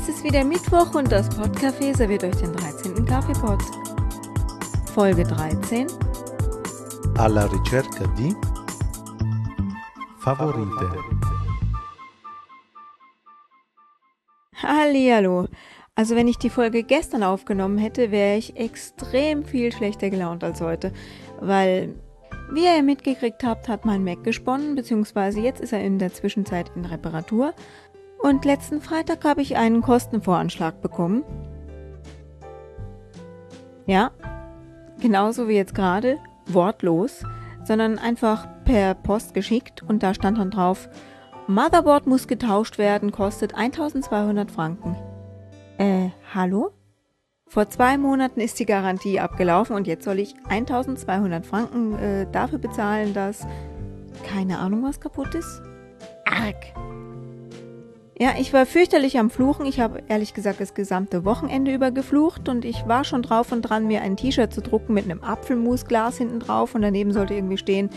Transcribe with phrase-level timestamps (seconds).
[0.00, 3.04] Es ist wieder Mittwoch und das Podcafé serviert euch den 13.
[3.04, 3.60] Kaffeepot.
[4.94, 5.88] Folge 13.
[7.18, 8.32] Alla ricerca di
[10.20, 10.70] favorite.
[14.62, 15.48] Hallihallo.
[15.96, 20.60] Also wenn ich die Folge gestern aufgenommen hätte, wäre ich extrem viel schlechter gelaunt als
[20.60, 20.92] heute,
[21.40, 21.92] weil
[22.50, 26.72] wie ihr mitgekriegt habt, hat mein Mac gesponnen, beziehungsweise jetzt ist er in der Zwischenzeit
[26.76, 27.52] in Reparatur.
[28.18, 31.24] Und letzten Freitag habe ich einen Kostenvoranschlag bekommen.
[33.86, 34.10] Ja,
[35.00, 37.22] genauso wie jetzt gerade, wortlos,
[37.64, 40.88] sondern einfach per Post geschickt und da stand dann drauf,
[41.46, 44.96] Motherboard muss getauscht werden, kostet 1200 Franken.
[45.78, 46.72] Äh, hallo?
[47.46, 52.58] Vor zwei Monaten ist die Garantie abgelaufen und jetzt soll ich 1200 Franken äh, dafür
[52.58, 53.46] bezahlen, dass
[54.26, 55.62] keine Ahnung was kaputt ist?
[56.26, 56.56] Arg!
[58.20, 59.64] Ja, ich war fürchterlich am Fluchen.
[59.64, 63.62] Ich habe ehrlich gesagt das gesamte Wochenende über geflucht und ich war schon drauf und
[63.62, 67.58] dran, mir ein T-Shirt zu drucken mit einem Apfelmusglas hinten drauf und daneben sollte irgendwie
[67.58, 67.90] stehen,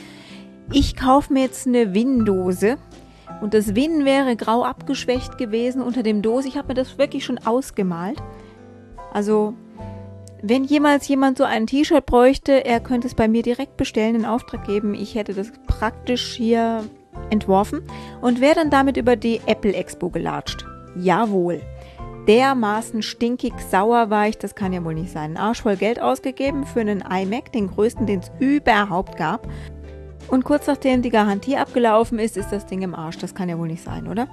[0.71, 2.77] ich kaufe mir jetzt eine Windose.
[3.41, 6.47] Und das Win wäre grau abgeschwächt gewesen unter dem Dose.
[6.47, 8.21] Ich habe mir das wirklich schon ausgemalt.
[9.11, 9.55] Also,
[10.43, 14.25] wenn jemals jemand so ein T-Shirt bräuchte, er könnte es bei mir direkt bestellen, in
[14.25, 14.93] Auftrag geben.
[14.93, 16.83] Ich hätte das praktisch hier
[17.29, 17.81] entworfen
[18.21, 20.65] und wäre dann damit über die Apple Expo gelatscht.
[20.95, 21.61] Jawohl.
[22.27, 25.31] Dermaßen stinkig sauer war ich, das kann ja wohl nicht sein.
[25.31, 29.47] Ein Arsch voll Geld ausgegeben für einen iMac, den größten, den es überhaupt gab.
[30.27, 33.17] Und kurz nachdem die Garantie abgelaufen ist, ist das Ding im Arsch.
[33.17, 34.27] Das kann ja wohl nicht sein, oder?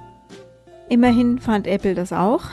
[0.87, 2.43] Immerhin fand Apple das auch.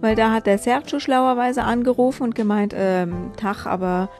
[0.00, 4.10] Weil da hat der Sergio schlauerweise angerufen und gemeint, ähm, Tag, aber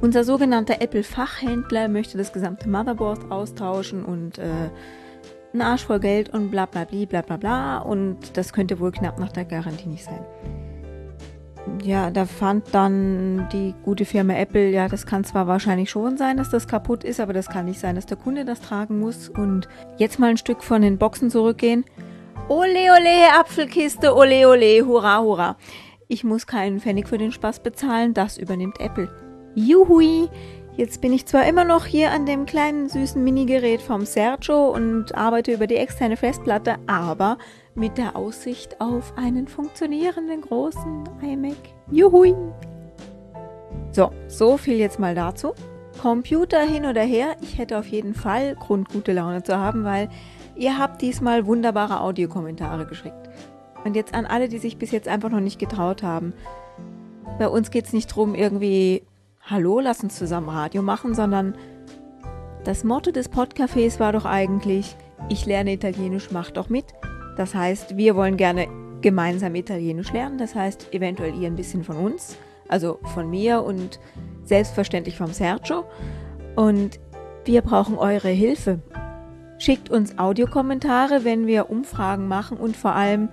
[0.00, 4.70] Unser sogenannter Apple-Fachhändler möchte das gesamte Motherboard austauschen und äh,
[5.52, 8.92] einen Arsch voll Geld und bla bla bla bla bla bla und das könnte wohl
[8.92, 10.24] knapp nach der Garantie nicht sein.
[11.82, 16.36] Ja, da fand dann die gute Firma Apple, ja, das kann zwar wahrscheinlich schon sein,
[16.36, 19.28] dass das kaputt ist, aber das kann nicht sein, dass der Kunde das tragen muss.
[19.28, 21.84] Und jetzt mal ein Stück von den Boxen zurückgehen.
[22.48, 25.56] Ole, ole, Apfelkiste, ole, ole, hurra, hurra.
[26.06, 29.27] Ich muss keinen Pfennig für den Spaß bezahlen, das übernimmt Apple.
[29.58, 30.28] Juhui!
[30.76, 35.16] Jetzt bin ich zwar immer noch hier an dem kleinen süßen Minigerät vom Sergio und
[35.16, 37.38] arbeite über die externe Festplatte, aber
[37.74, 41.56] mit der Aussicht auf einen funktionierenden großen iMac.
[41.90, 42.36] Juhui!
[43.90, 45.54] So, so viel jetzt mal dazu.
[46.00, 50.08] Computer hin oder her, ich hätte auf jeden Fall Grund, gute Laune zu haben, weil
[50.54, 53.28] ihr habt diesmal wunderbare Audiokommentare geschickt.
[53.84, 56.32] Und jetzt an alle, die sich bis jetzt einfach noch nicht getraut haben.
[57.40, 59.02] Bei uns geht es nicht darum, irgendwie
[59.50, 61.54] Hallo, lass uns zusammen Radio machen, sondern
[62.64, 64.94] das Motto des Podcafés war doch eigentlich,
[65.30, 66.84] ich lerne Italienisch, mach doch mit.
[67.38, 68.68] Das heißt, wir wollen gerne
[69.00, 70.36] gemeinsam Italienisch lernen.
[70.36, 72.36] Das heißt, eventuell ihr ein bisschen von uns,
[72.68, 73.98] also von mir und
[74.44, 75.86] selbstverständlich vom Sergio.
[76.54, 77.00] Und
[77.46, 78.80] wir brauchen eure Hilfe.
[79.56, 83.30] Schickt uns Audiokommentare, wenn wir Umfragen machen und vor allem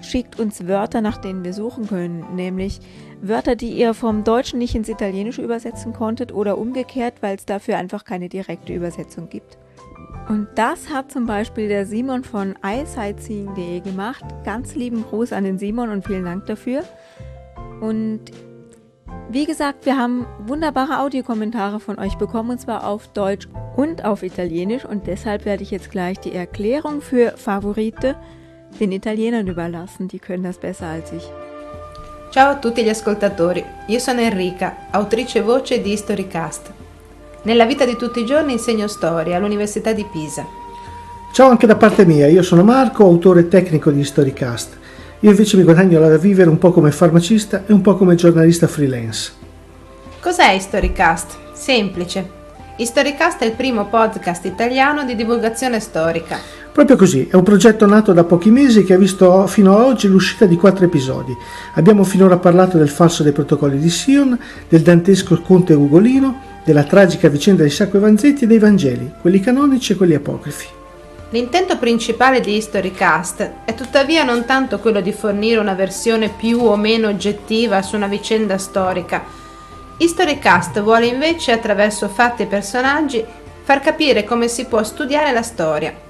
[0.00, 2.80] schickt uns Wörter, nach denen wir suchen können, nämlich
[3.20, 7.78] Wörter, die ihr vom Deutschen nicht ins Italienische übersetzen konntet oder umgekehrt, weil es dafür
[7.78, 9.58] einfach keine direkte Übersetzung gibt.
[10.28, 14.24] Und das hat zum Beispiel der Simon von iSightseeing.de gemacht.
[14.44, 16.82] Ganz lieben Gruß an den Simon und vielen Dank dafür.
[17.80, 18.22] Und
[19.30, 24.22] wie gesagt, wir haben wunderbare Audiokommentare von euch bekommen, und zwar auf Deutsch und auf
[24.22, 24.84] Italienisch.
[24.84, 28.16] Und deshalb werde ich jetzt gleich die Erklärung für Favorite
[28.78, 30.08] den Italienern überlassen.
[30.08, 31.24] Die können das besser als ich.
[32.30, 36.72] Ciao a tutti gli ascoltatori, io sono Enrica, autrice voce di Historycast.
[37.42, 40.44] Nella vita di tutti i giorni insegno storia all'Università di Pisa.
[41.32, 44.76] Ciao anche da parte mia, io sono Marco, autore tecnico di Historycast.
[45.20, 48.66] Io invece mi guadagno da vivere un po' come farmacista e un po' come giornalista
[48.66, 49.32] freelance.
[50.20, 51.54] Cos'è Historycast?
[51.54, 52.35] Semplice.
[52.78, 56.38] Historycast è il primo podcast italiano di divulgazione storica.
[56.72, 60.08] Proprio così, è un progetto nato da pochi mesi che ha visto fino ad oggi
[60.08, 61.34] l'uscita di quattro episodi.
[61.76, 64.38] Abbiamo finora parlato del falso dei protocolli di Sion,
[64.68, 69.40] del dantesco conte Ugolino, della tragica vicenda di Sacco e Vanzetti e dei Vangeli, quelli
[69.40, 70.66] canonici e quelli apocrifi.
[71.30, 76.76] L'intento principale di Historycast è tuttavia non tanto quello di fornire una versione più o
[76.76, 79.45] meno oggettiva su una vicenda storica.
[79.98, 83.24] Historycast vuole invece, attraverso fatti e personaggi,
[83.62, 86.04] far capire come si può studiare la storia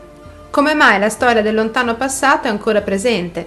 [0.57, 3.47] come mai la storia del lontano passato è ancora presente?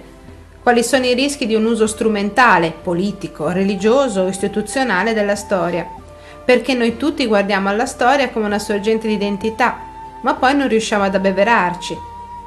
[0.62, 5.98] Quali sono i rischi di un uso strumentale, politico, religioso o istituzionale della storia?
[6.44, 9.78] perché noi tutti guardiamo alla storia come una sorgente di identità,
[10.22, 11.96] ma poi non riusciamo ad abbeverarci.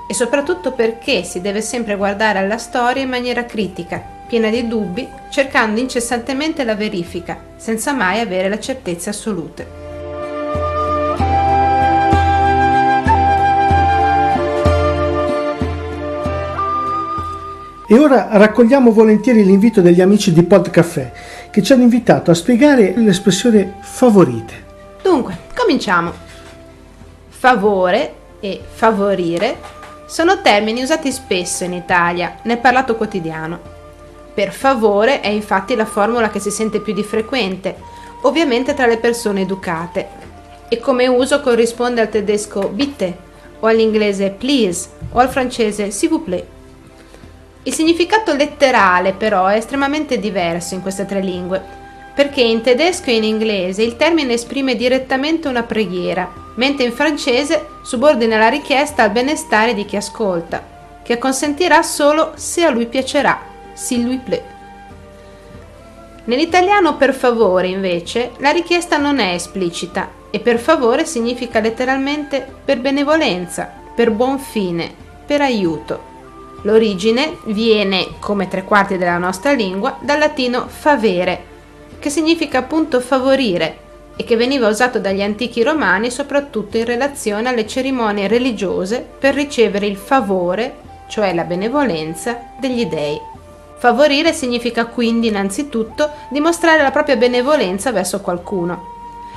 [0.10, 5.08] E soprattutto perché si deve sempre guardare alla storia in maniera critica, piena di dubbi,
[5.30, 9.68] cercando incessantemente la verifica, senza mai avere le certezze assolute.
[17.88, 21.12] E ora raccogliamo volentieri l'invito degli amici di Podcafé
[21.52, 24.54] che ci hanno invitato a spiegare l'espressione favorite.
[25.04, 26.12] Dunque, cominciamo.
[27.30, 29.58] Favore e favorire
[30.08, 33.73] sono termini usati spesso in Italia nel parlato quotidiano.
[34.34, 37.76] Per favore è infatti la formula che si sente più di frequente,
[38.22, 40.08] ovviamente tra le persone educate,
[40.68, 46.24] e come uso corrisponde al tedesco bitte o all'inglese please o al francese s'il vous
[46.24, 46.46] plaît.
[47.64, 51.62] Il significato letterale però è estremamente diverso in queste tre lingue,
[52.16, 57.68] perché in tedesco e in inglese il termine esprime direttamente una preghiera, mentre in francese
[57.84, 60.62] subordina la richiesta al benestare di chi ascolta,
[61.04, 64.44] che consentirà solo se a lui piacerà, s'il lui plaît.
[66.26, 72.80] Nell'italiano per favore, invece, la richiesta non è esplicita e per favore significa letteralmente per
[72.80, 74.92] benevolenza, per buon fine,
[75.26, 76.12] per aiuto.
[76.62, 81.52] L'origine viene, come tre quarti della nostra lingua, dal latino favere,
[82.00, 83.78] che significa appunto favorire
[84.16, 89.88] e che veniva usato dagli antichi romani soprattutto in relazione alle cerimonie religiose per ricevere
[89.88, 90.76] il favore,
[91.10, 93.20] cioè la benevolenza, degli dei.
[93.84, 98.92] Favorire significa quindi innanzitutto dimostrare la propria benevolenza verso qualcuno.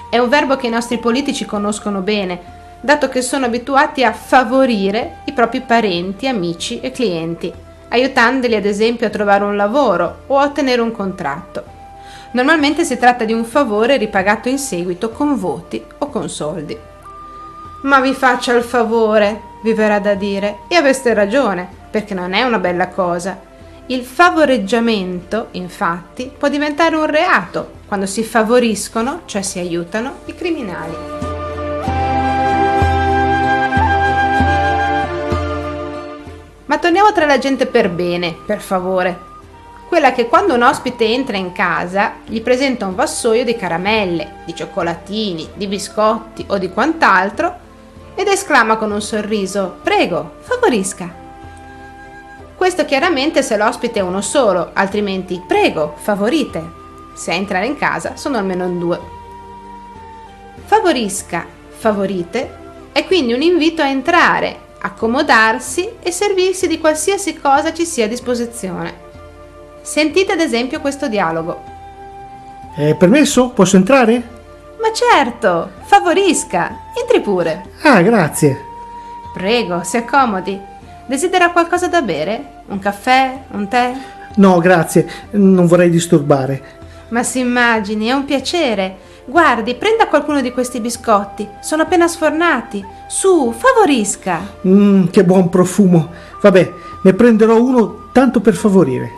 [0.08, 2.40] È un verbo che i nostri politici conoscono bene,
[2.80, 7.52] dato che sono abituati a favorire i propri parenti, amici e clienti,
[7.88, 11.64] aiutandoli ad esempio a trovare un lavoro o a ottenere un contratto.
[12.30, 16.78] Normalmente si tratta di un favore ripagato in seguito con voti o con soldi.
[17.82, 22.44] Ma vi faccia il favore, vi verrà da dire, e aveste ragione, perché non è
[22.44, 23.45] una bella cosa.
[23.88, 30.96] Il favoreggiamento, infatti, può diventare un reato quando si favoriscono, cioè si aiutano, i criminali.
[36.64, 39.16] Ma torniamo tra la gente per bene, per favore.
[39.86, 44.54] Quella che quando un ospite entra in casa gli presenta un vassoio di caramelle, di
[44.56, 47.56] cioccolatini, di biscotti o di quant'altro
[48.16, 51.25] ed esclama con un sorriso: Prego, favorisca.
[52.56, 56.62] Questo chiaramente se l'ospite è uno solo, altrimenti prego, favorite.
[57.14, 59.00] Se a entrare in casa sono almeno in due.
[60.64, 67.84] Favorisca, favorite è quindi un invito a entrare, accomodarsi e servirsi di qualsiasi cosa ci
[67.84, 69.04] sia a disposizione.
[69.82, 71.62] Sentite ad esempio questo dialogo.
[72.74, 73.50] È permesso?
[73.50, 74.14] Posso entrare?
[74.80, 77.66] Ma certo, favorisca, entri pure.
[77.82, 78.64] Ah, grazie.
[79.34, 80.74] Prego, si accomodi.
[81.06, 82.62] Desidera qualcosa da bere?
[82.66, 83.42] Un caffè?
[83.52, 83.94] Un tè?
[84.36, 86.74] No, grazie, non vorrei disturbare.
[87.08, 88.96] Ma si immagini, è un piacere.
[89.24, 91.48] Guardi, prenda qualcuno di questi biscotti.
[91.60, 92.84] Sono appena sfornati.
[93.08, 94.40] Su, favorisca.
[94.66, 96.10] Mmm, che buon profumo.
[96.42, 96.72] Vabbè,
[97.02, 99.10] ne prenderò uno tanto per favorire.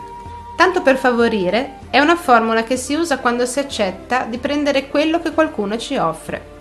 [0.57, 5.21] Tanto per favorire è una formula che si usa quando si accetta di prendere quello
[5.21, 6.57] che qualcuno ci offre.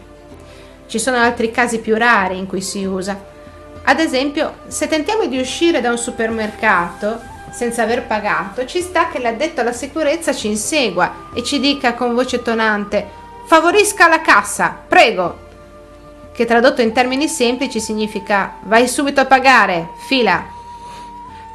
[0.87, 3.35] Ci sono altri casi più rari in cui si usa.
[3.89, 9.19] Ad esempio, se tentiamo di uscire da un supermercato senza aver pagato, ci sta che
[9.19, 15.45] l'addetto alla sicurezza ci insegua e ci dica con voce tonante Favorisca la cassa, prego.
[16.33, 20.45] Che tradotto in termini semplici significa vai subito a pagare, fila.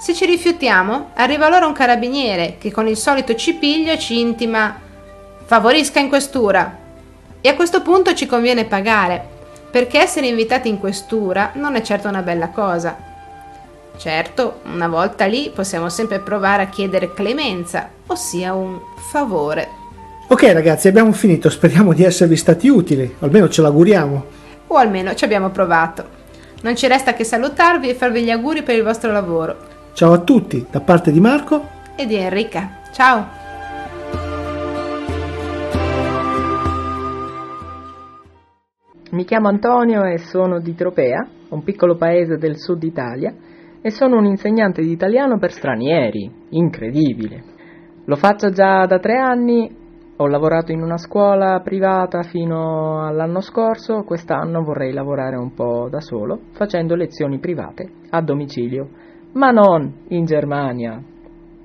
[0.00, 4.74] Se ci rifiutiamo, arriva allora un carabiniere che con il solito cipiglio ci intima
[5.44, 6.78] favorisca in questura.
[7.42, 9.31] E a questo punto ci conviene pagare,
[9.72, 12.94] perché essere invitati in questura non è certo una bella cosa.
[13.96, 18.78] Certo, una volta lì possiamo sempre provare a chiedere clemenza, ossia un
[19.10, 19.80] favore.
[20.28, 24.24] Ok ragazzi, abbiamo finito, speriamo di esservi stati utili, almeno ce l'auguriamo.
[24.66, 26.20] O almeno ci abbiamo provato.
[26.60, 29.56] Non ci resta che salutarvi e farvi gli auguri per il vostro lavoro.
[29.94, 32.80] Ciao a tutti, da parte di Marco e di Enrica.
[32.92, 33.41] Ciao!
[39.12, 43.34] Mi chiamo Antonio e sono di Tropea, un piccolo paese del sud Italia,
[43.82, 46.32] e sono un insegnante di italiano per stranieri.
[46.48, 47.42] Incredibile!
[48.06, 49.70] Lo faccio già da tre anni
[50.16, 56.00] ho lavorato in una scuola privata fino all'anno scorso, quest'anno vorrei lavorare un po' da
[56.00, 58.88] solo, facendo lezioni private a domicilio,
[59.32, 60.98] ma non in Germania.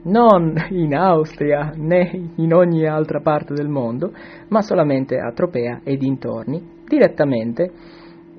[0.03, 4.11] non in Austria né in ogni altra parte del mondo,
[4.49, 7.71] ma solamente a Tropea e dintorni, direttamente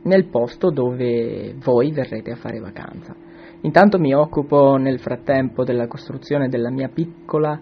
[0.02, 3.14] nel posto dove voi verrete a fare vacanza.
[3.62, 7.60] Intanto mi occupo nel frattempo della costruzione della mia piccola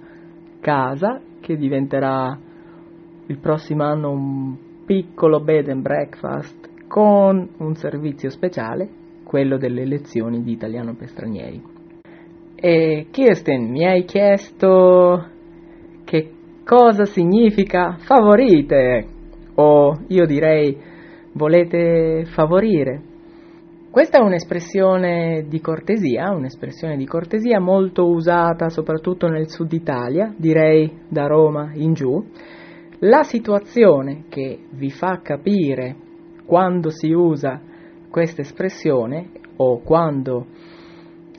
[0.61, 2.39] casa che diventerà
[3.27, 8.89] il prossimo anno un piccolo bed and breakfast con un servizio speciale,
[9.25, 11.63] quello delle lezioni di italiano per stranieri.
[12.55, 15.27] E Kirsten, mi hai chiesto
[16.05, 16.33] che
[16.65, 19.07] cosa significa favorite,
[19.57, 20.95] o io direi
[21.33, 23.15] volete favorire.
[23.91, 31.01] Questa è un'espressione di cortesia, un'espressione di cortesia molto usata soprattutto nel sud Italia, direi
[31.09, 32.23] da Roma in giù.
[33.01, 35.97] La situazione che vi fa capire
[36.45, 37.61] quando si usa
[38.11, 40.47] questa espressione o quando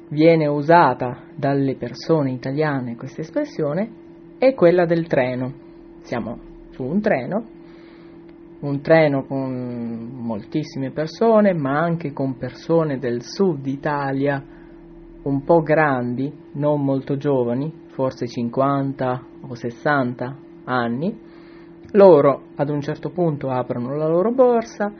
[0.09, 3.89] viene usata dalle persone italiane questa espressione
[4.37, 5.53] è quella del treno.
[6.01, 6.39] Siamo
[6.71, 7.45] su un treno,
[8.59, 14.43] un treno con moltissime persone, ma anche con persone del sud Italia
[15.23, 21.19] un po' grandi, non molto giovani, forse 50 o 60 anni.
[21.91, 24.91] Loro ad un certo punto aprono la loro borsa,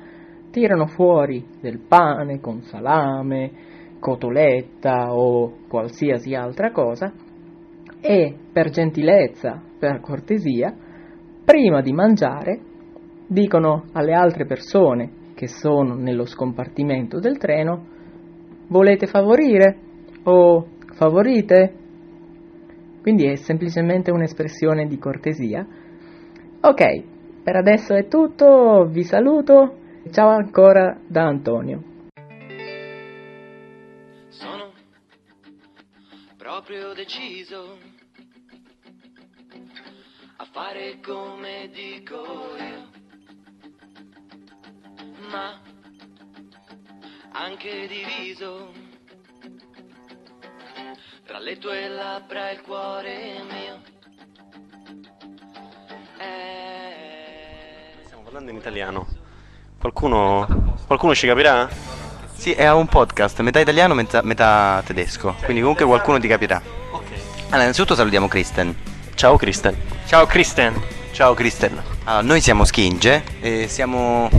[0.52, 3.52] tirano fuori del pane con salame,
[4.00, 7.12] cotoletta o qualsiasi altra cosa
[8.00, 10.76] e per gentilezza, per cortesia,
[11.44, 12.60] prima di mangiare
[13.28, 17.96] dicono alle altre persone che sono nello scompartimento del treno
[18.68, 19.78] volete favorire
[20.24, 21.74] o favorite?
[23.02, 25.66] Quindi è semplicemente un'espressione di cortesia.
[26.62, 29.78] Ok, per adesso è tutto, vi saluto,
[30.12, 31.96] ciao ancora da Antonio.
[34.30, 34.72] Sono
[36.38, 37.78] proprio deciso
[40.40, 43.07] a fare come dico io,
[45.30, 45.60] ma
[47.32, 48.72] anche diviso
[51.26, 53.82] tra le tue labbra e il cuore mio.
[56.20, 59.06] Eh, Stiamo parlando in italiano.
[59.80, 61.70] Qualcuno, qualcuno ci capirà?
[62.34, 65.36] Sì, è un podcast, metà italiano, metà, metà tedesco.
[65.44, 66.62] Quindi comunque qualcuno ti capirà.
[66.92, 67.04] Ok.
[67.46, 68.76] Allora, innanzitutto salutiamo Kristen.
[69.16, 69.76] Ciao Kristen.
[70.06, 70.82] Ciao Kristen.
[71.12, 71.82] Ciao Kristen.
[72.06, 74.30] Allora, noi siamo Skinge e siamo,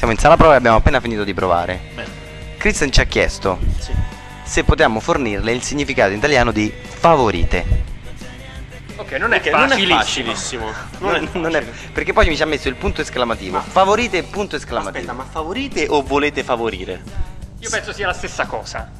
[0.00, 1.78] siamo in sala prova e abbiamo appena finito di provare.
[1.94, 2.08] Bene.
[2.56, 3.92] Kristen ci ha chiesto Sì.
[4.44, 7.88] se potevamo fornirle il significato in italiano di favorite.
[8.96, 10.32] Ok, non è Perché non è facilissimo.
[10.32, 10.72] facilissimo.
[11.00, 13.60] Non è, Non è- perché poi mi ci ha messo il punto esclamativo.
[13.60, 14.96] Favorite e punto esclamativo.
[15.00, 17.02] Aspetta, ma favorite o volete favorire?
[17.58, 18.90] Io penso sia la stessa cosa.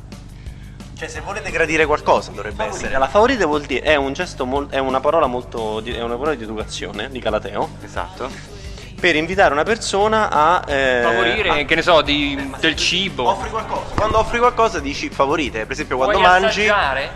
[0.99, 2.99] Cioè, se volete gradire qualcosa dovrebbe essere.
[2.99, 6.17] La favorite vuol dire è un gesto mol- è una parola molto di- è una
[6.17, 8.59] parola di educazione di Galateo Esatto.
[9.01, 13.29] Per invitare una persona a eh, Favorire, a- che ne so, di- del cibo.
[13.31, 13.95] Offri qualcosa.
[13.95, 15.61] Quando offri qualcosa dici favorite.
[15.65, 16.47] Per esempio, quando Vuoi mangi.
[16.69, 17.11] assaggiare?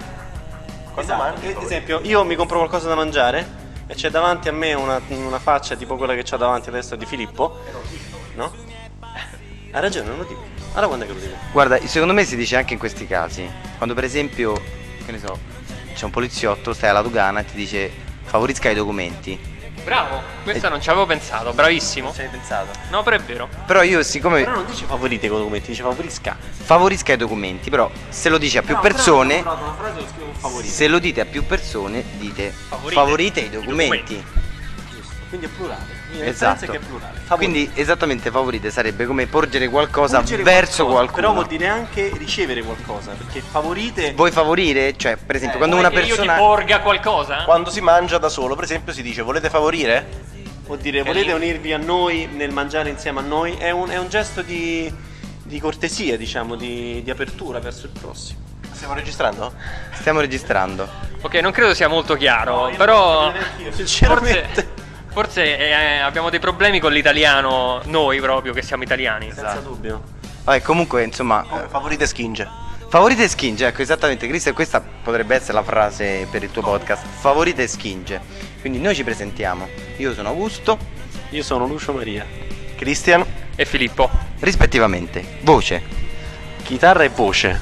[0.92, 1.22] Quando Esatto.
[1.22, 1.46] mangi.
[1.46, 1.64] Ad favorite.
[1.74, 5.76] esempio, io mi compro qualcosa da mangiare e c'è davanti a me una, una faccia
[5.76, 7.60] tipo quella che c'ha davanti adesso di Filippo.
[8.34, 8.52] No?
[9.70, 10.42] Ha ragione, non lo dico.
[10.72, 11.34] Allora quando è che lo dico?
[11.52, 13.48] Guarda, secondo me si dice anche in questi casi.
[13.76, 14.54] Quando per esempio,
[15.04, 15.38] che ne so,
[15.94, 17.90] c'è un poliziotto, stai alla dogana e ti dice
[18.22, 19.52] favorisca i documenti.
[19.84, 22.12] Bravo, questa non ci avevo pensato, bravissimo.
[22.12, 22.70] Ci hai pensato?
[22.90, 23.48] No, però è vero.
[23.66, 26.36] Però io siccome Però non dice favorite con documenti, dice favorisca.
[26.40, 29.44] favorisca i documenti, però se lo dici a più persone,
[30.62, 32.94] se lo dite a più persone, dite Favorite.
[32.94, 34.24] favorite, i I documenti.
[35.28, 36.02] Quindi è plurale.
[36.18, 36.64] La Esatto.
[36.64, 37.18] è che è plurale.
[37.24, 37.34] Favorite.
[37.36, 41.20] Quindi esattamente favorite sarebbe come porgere qualcosa Porgere verso qualcosa, qualcuno.
[41.20, 44.96] Però vuol dire anche ricevere qualcosa, perché favorite Vuoi favorire?
[44.96, 47.44] Cioè, per esempio, quando Vuoi una che io persona ti porga qualcosa?
[47.44, 50.32] Quando si mangia da solo, per esempio, si dice volete favorire?
[50.66, 53.98] vuol dire È volete unirvi a noi nel mangiare insieme a noi, è un, è
[53.98, 54.92] un gesto di,
[55.42, 58.40] di cortesia, diciamo, di, di apertura verso il prossimo.
[58.72, 59.52] Stiamo registrando?
[59.92, 60.88] stiamo registrando.
[61.20, 63.32] Ok, non credo sia molto chiaro, io non però
[63.82, 64.73] forse,
[65.14, 69.30] forse eh, abbiamo dei problemi con l'italiano, noi proprio che siamo italiani.
[69.32, 70.02] Senza dubbio.
[70.44, 72.62] Vabbè, comunque, insomma, Come favorite skinge.
[72.88, 77.02] Favorite Skinge, ecco esattamente Cristian, questa potrebbe essere la frase per il tuo podcast.
[77.18, 78.20] Favorite Skinge.
[78.60, 79.66] Quindi noi ci presentiamo.
[79.96, 80.78] Io sono Augusto,
[81.30, 82.24] Io sono Lucio Maria.
[82.76, 83.24] Cristian,
[83.56, 84.08] E Filippo?
[84.40, 85.38] rispettivamente.
[85.40, 85.82] Voce.
[86.62, 87.60] Chitarra e voce.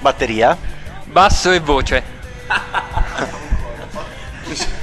[0.00, 0.56] batteria.
[1.04, 2.02] Basso e voce.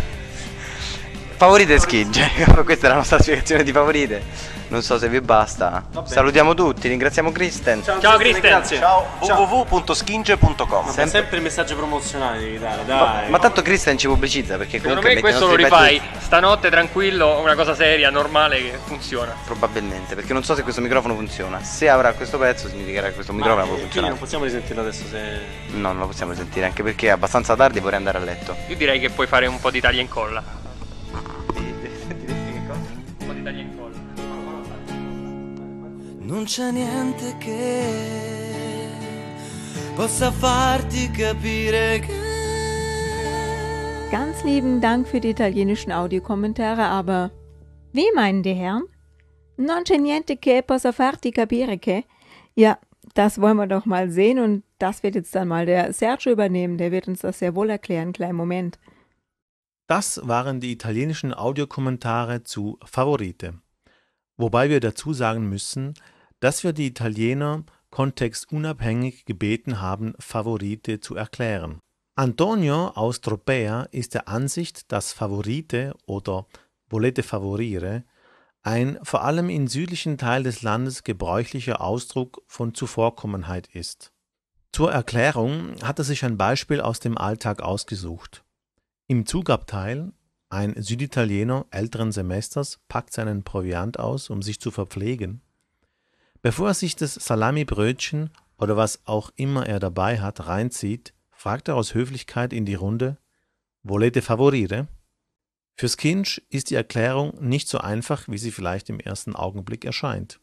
[1.39, 2.29] Favorite Skinge.
[2.65, 4.21] Questa è la nostra spiegazione di favorite.
[4.67, 5.85] Non so se vi basta.
[6.03, 7.81] Salutiamo tutti, ringraziamo Kristen.
[7.81, 8.41] Ciao Kristen.
[8.41, 8.77] Grazie.
[8.77, 10.85] Ciao, www.skinge.com.
[10.93, 13.29] Ma sempre il messaggio promozionale devi dare, dai.
[13.29, 17.55] Ma tanto Kristen ci pubblicizza perché Secondo comunque me questo lo rifai stanotte tranquillo, una
[17.55, 19.31] cosa seria, normale che funziona.
[19.31, 21.63] pezzi- Probabilmente, perché non so se questo microfono funziona.
[21.63, 24.11] Se avrà questo pezzo significherà che questo microfono può Quindi funzionare.
[24.11, 25.19] non possiamo risentirlo adesso se...
[25.67, 28.57] No, non lo possiamo sentire, anche perché è abbastanza tardi e vorrei andare a letto.
[28.67, 30.43] Io direi che puoi fare un po' di taglia e incolla.
[36.29, 38.91] Non c'è niente che
[39.95, 42.13] possa farti capire che
[44.11, 47.31] Ganz lieben Dank für die italienischen Audiokommentare, aber
[47.93, 48.83] wie meinen die Herren?
[49.57, 52.05] Non c'è niente che possa farti capire che?
[52.53, 52.77] Ja,
[53.15, 56.77] das wollen wir doch mal sehen und das wird jetzt dann mal der Sergio übernehmen.
[56.77, 58.13] Der wird uns das sehr wohl erklären.
[58.13, 58.77] Kleinen Moment.
[59.87, 63.55] Das waren die italienischen Audiokommentare zu Favorite.
[64.37, 65.95] Wobei wir dazu sagen müssen,
[66.39, 71.79] dass wir die Italiener kontextunabhängig gebeten haben, Favorite zu erklären.
[72.15, 76.47] Antonio aus Tropea ist der Ansicht, dass Favorite oder
[76.89, 78.03] Volete favorire
[78.61, 84.11] ein vor allem im südlichen Teil des Landes gebräuchlicher Ausdruck von Zuvorkommenheit ist.
[84.73, 88.43] Zur Erklärung hat er sich ein Beispiel aus dem Alltag ausgesucht.
[89.07, 90.11] Im Zugabteil,
[90.49, 95.41] ein Süditaliener älteren Semesters packt seinen Proviant aus, um sich zu verpflegen.
[96.41, 101.75] Bevor er sich das Salamibrötchen oder was auch immer er dabei hat reinzieht, fragt er
[101.75, 103.17] aus Höflichkeit in die Runde:
[103.83, 104.87] Volete favorire?
[105.75, 110.39] Fürs Kind ist die Erklärung nicht so einfach, wie sie vielleicht im ersten Augenblick erscheint.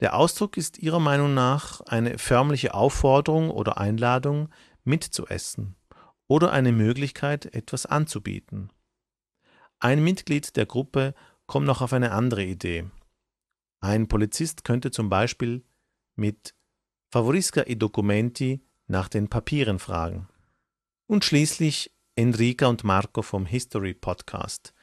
[0.00, 4.50] Der Ausdruck ist ihrer Meinung nach eine förmliche Aufforderung oder Einladung,
[4.84, 5.76] mitzuessen
[6.28, 8.70] oder eine Möglichkeit, etwas anzubieten.
[9.80, 11.14] Ein Mitglied der Gruppe
[11.46, 12.84] kommt noch auf eine andere Idee.
[13.80, 15.64] Ein Polizist könnte zum Beispiel
[16.16, 16.54] mit
[17.10, 20.28] Favorisca i documenti nach den Papieren fragen.
[21.06, 24.74] Und schließlich Enrica und Marco vom History Podcast.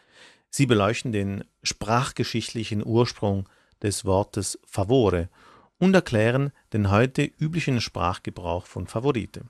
[0.49, 3.49] Sie beleuchten den sprachgeschichtlichen Ursprung
[3.81, 5.29] des Wortes favore
[5.77, 9.43] und erklären den heute üblichen Sprachgebrauch von Favorite.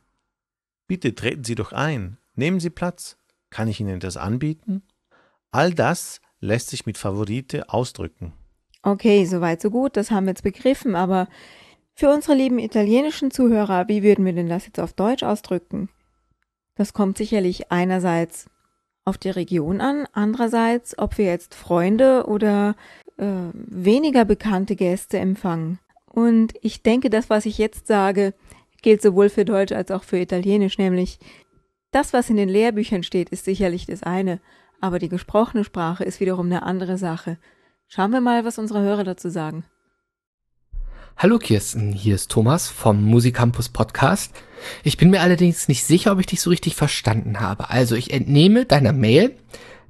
[0.87, 3.17] Bitte treten Sie doch ein, nehmen Sie Platz,
[3.51, 4.81] kann ich Ihnen das anbieten?
[5.51, 8.33] All das lässt sich mit Favorite ausdrücken.
[8.85, 11.27] Okay, soweit so gut, das haben wir jetzt begriffen, aber
[11.95, 15.89] für unsere lieben italienischen Zuhörer, wie würden wir denn das jetzt auf Deutsch ausdrücken?
[16.75, 18.45] Das kommt sicherlich einerseits
[19.03, 22.75] auf die Region an, andererseits, ob wir jetzt Freunde oder
[23.17, 25.79] äh, weniger bekannte Gäste empfangen.
[26.05, 28.35] Und ich denke, das, was ich jetzt sage,
[28.83, 31.17] gilt sowohl für Deutsch als auch für Italienisch, nämlich
[31.89, 34.41] das, was in den Lehrbüchern steht, ist sicherlich das eine,
[34.79, 37.39] aber die gesprochene Sprache ist wiederum eine andere Sache.
[37.87, 39.63] Schauen wir mal, was unsere Hörer dazu sagen.
[41.17, 44.33] Hallo Kirsten, hier ist Thomas vom Musicampus Podcast.
[44.83, 47.69] Ich bin mir allerdings nicht sicher, ob ich dich so richtig verstanden habe.
[47.69, 49.35] Also ich entnehme deiner Mail,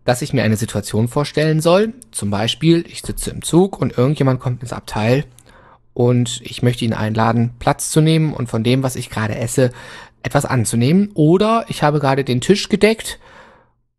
[0.03, 1.93] dass ich mir eine Situation vorstellen soll.
[2.11, 5.25] Zum Beispiel, ich sitze im Zug und irgendjemand kommt ins Abteil
[5.93, 9.71] und ich möchte ihn einladen, Platz zu nehmen und von dem, was ich gerade esse,
[10.21, 11.09] etwas anzunehmen.
[11.15, 13.19] Oder ich habe gerade den Tisch gedeckt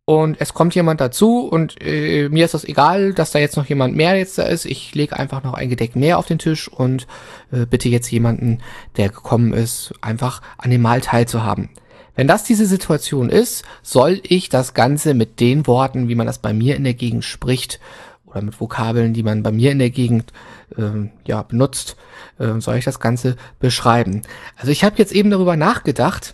[0.09, 3.65] und es kommt jemand dazu und äh, mir ist das egal, dass da jetzt noch
[3.65, 4.63] jemand mehr jetzt da ist.
[4.63, 7.07] Ich lege einfach noch ein Gedeck mehr auf den Tisch und
[7.51, 8.59] äh, bitte jetzt jemanden,
[8.95, 11.67] der gekommen ist, einfach an dem Mahl teilzuhaben.
[12.15, 16.39] Wenn das diese Situation ist, soll ich das Ganze mit den Worten, wie man das
[16.39, 17.81] bei mir in der Gegend spricht,
[18.27, 20.31] oder mit Vokabeln, die man bei mir in der Gegend
[20.77, 21.97] ähm, ja benutzt,
[22.39, 24.21] äh, soll ich das Ganze beschreiben.
[24.55, 26.33] Also ich habe jetzt eben darüber nachgedacht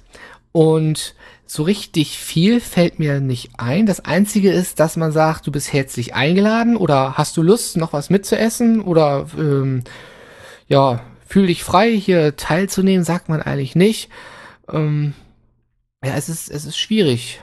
[0.51, 1.15] und
[1.53, 3.85] so richtig viel fällt mir nicht ein.
[3.85, 7.93] Das Einzige ist, dass man sagt, du bist herzlich eingeladen oder hast du Lust, noch
[7.93, 9.83] was mitzuessen oder ähm,
[10.67, 14.09] ja, fühl dich frei, hier teilzunehmen, sagt man eigentlich nicht.
[14.67, 15.13] Ähm,
[16.03, 17.39] ja, es ist, es ist schwierig.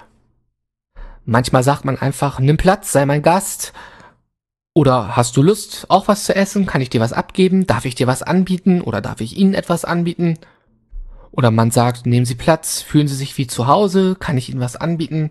[1.24, 3.72] Manchmal sagt man einfach, nimm Platz, sei mein Gast.
[4.74, 6.66] Oder hast du Lust, auch was zu essen?
[6.66, 7.64] Kann ich dir was abgeben?
[7.68, 8.80] Darf ich dir was anbieten?
[8.80, 10.36] Oder darf ich Ihnen etwas anbieten?
[11.32, 14.60] Oder man sagt, nehmen Sie Platz, fühlen Sie sich wie zu Hause, kann ich Ihnen
[14.60, 15.30] was anbieten?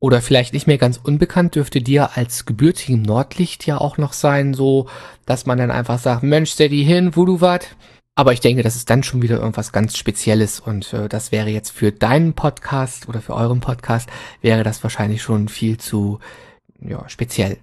[0.00, 4.54] Oder vielleicht nicht mehr ganz unbekannt dürfte dir als gebürtigem Nordlicht ja auch noch sein,
[4.54, 4.88] so,
[5.26, 7.76] dass man dann einfach sagt, Mensch, steady hin, wo du wart.
[8.14, 11.48] Aber ich denke, das ist dann schon wieder irgendwas ganz Spezielles und äh, das wäre
[11.48, 14.08] jetzt für deinen Podcast oder für euren Podcast
[14.42, 16.18] wäre das wahrscheinlich schon viel zu,
[16.80, 17.58] ja, speziell.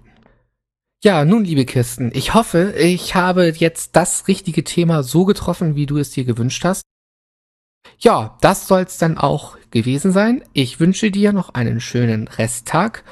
[1.04, 5.86] Ja, nun, liebe Kirsten, ich hoffe, ich habe jetzt das richtige Thema so getroffen, wie
[5.86, 6.82] du es dir gewünscht hast.
[8.00, 10.42] Ja, das soll's dann auch gewesen sein.
[10.52, 13.02] Ich wünsche dir noch einen schönen Resttag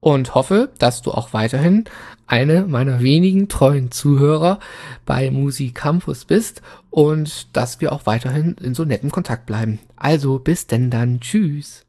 [0.00, 1.84] und hoffe, dass du auch weiterhin
[2.26, 4.58] eine meiner wenigen treuen Zuhörer
[5.06, 9.78] bei Musi Campus bist und dass wir auch weiterhin in so nettem Kontakt bleiben.
[9.96, 11.20] Also bis denn dann.
[11.20, 11.86] Tschüss.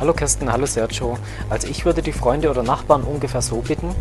[0.00, 1.18] Hallo Kirsten, hallo Sergio.
[1.50, 3.94] Also ich würde die Freunde oder Nachbarn ungefähr so bitten,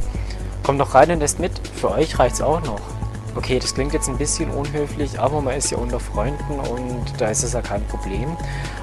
[0.64, 3.03] kommt noch rein und esst mit, für euch reicht's auch noch.
[3.36, 7.30] Okay, das klingt jetzt ein bisschen unhöflich, aber man ist ja unter Freunden und da
[7.30, 8.38] ist es ja kein Problem.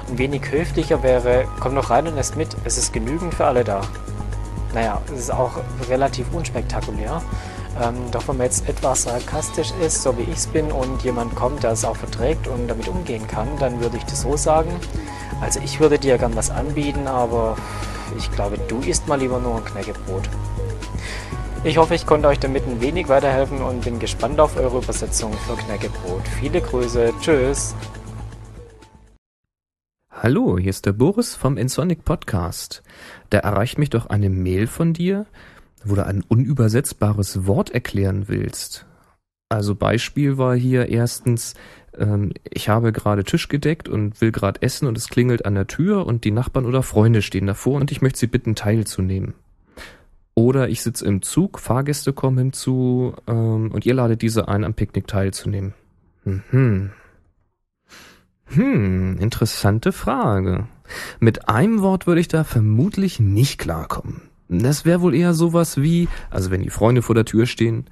[0.09, 3.63] Ein wenig höflicher wäre, kommt noch rein und esst mit, es ist genügend für alle
[3.63, 3.81] da.
[4.73, 5.51] Naja, es ist auch
[5.89, 7.21] relativ unspektakulär.
[7.81, 11.33] Ähm, doch wenn man jetzt etwas sarkastisch ist, so wie ich es bin, und jemand
[11.35, 14.71] kommt, der es auch verträgt und damit umgehen kann, dann würde ich das so sagen.
[15.39, 17.55] Also ich würde dir gern was anbieten, aber
[18.17, 20.29] ich glaube, du isst mal lieber nur ein Knäckebrot.
[21.63, 25.31] Ich hoffe, ich konnte euch damit ein wenig weiterhelfen und bin gespannt auf eure Übersetzung
[25.33, 26.27] für Knäckebrot.
[26.39, 27.75] Viele Grüße, tschüss!
[30.11, 32.81] Hallo, hier ist der Boris vom Insonic Podcast.
[33.29, 35.27] Da erreicht mich doch eine Mail von dir,
[35.85, 38.87] wo du ein unübersetzbares Wort erklären willst.
[39.47, 41.53] Also Beispiel war hier erstens,
[41.95, 45.67] ähm, ich habe gerade Tisch gedeckt und will gerade essen und es klingelt an der
[45.67, 49.35] Tür und die Nachbarn oder Freunde stehen davor und ich möchte sie bitten teilzunehmen.
[50.33, 54.73] Oder ich sitze im Zug, Fahrgäste kommen hinzu ähm, und ihr ladet diese ein, am
[54.73, 55.73] Picknick teilzunehmen.
[56.23, 56.91] Mhm.
[58.45, 60.67] Hm, interessante Frage.
[61.19, 64.21] Mit einem Wort würde ich da vermutlich nicht klarkommen.
[64.49, 67.85] Das wäre wohl eher sowas wie, also wenn die Freunde vor der Tür stehen,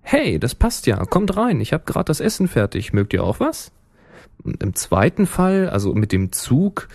[0.00, 3.40] hey, das passt ja, kommt rein, ich habe gerade das Essen fertig, mögt ihr auch
[3.40, 3.72] was?
[4.42, 6.88] Und Im zweiten Fall, also mit dem Zug,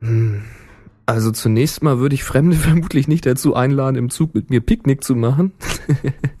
[0.00, 0.44] hm,
[1.10, 5.04] also zunächst mal würde ich Fremde vermutlich nicht dazu einladen, im Zug mit mir Picknick
[5.04, 5.52] zu machen.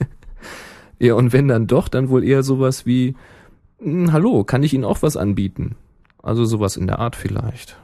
[0.98, 3.14] ja, und wenn dann doch, dann wohl eher sowas wie,
[3.78, 5.76] hm, hallo, kann ich Ihnen auch was anbieten?
[6.22, 7.78] Also sowas in der Art vielleicht.